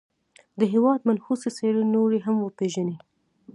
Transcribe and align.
د 0.59 0.61
هېواد 0.73 0.99
منحوسي 1.07 1.49
څېرې 1.57 1.83
نورې 1.95 2.19
هم 2.25 2.35
وپېژني. 2.41 2.97